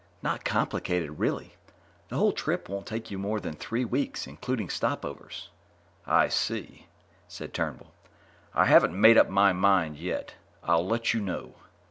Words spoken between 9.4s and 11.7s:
mind yet. I'll let you know."